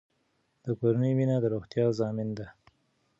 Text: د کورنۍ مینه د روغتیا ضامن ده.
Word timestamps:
د 0.63 0.65
کورنۍ 0.79 1.11
مینه 1.17 1.37
د 1.41 1.45
روغتیا 1.53 1.85
ضامن 1.99 2.29
ده. 2.37 2.47